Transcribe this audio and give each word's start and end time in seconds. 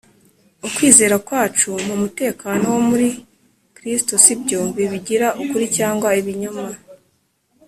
Ukwizera 0.67 1.15
kwacu 1.27 1.69
mu 1.87 1.93
mutekano 2.01 2.65
wo 2.73 2.81
muri 2.89 3.07
Kristo 3.77 4.13
si 4.23 4.33
byo 4.41 4.61
bibigira 4.75 5.27
ukuri 5.43 5.65
cyangwa 5.77 6.07
ibinyoma: 6.21 6.67